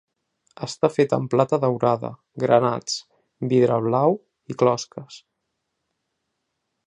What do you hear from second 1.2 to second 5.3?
amb plata daurada, granats, vidre blau i closques.